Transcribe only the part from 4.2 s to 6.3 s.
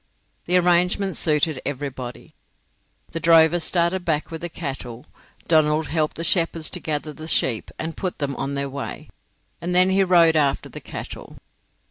with the cattle, Donald helped the